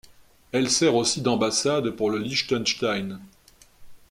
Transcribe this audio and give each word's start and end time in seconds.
Elle 0.51 0.71
sert 0.71 0.95
aussi 0.95 1.21
d'ambassade 1.21 1.91
pour 1.91 2.09
le 2.09 2.17
Liechtenstein. 2.17 3.19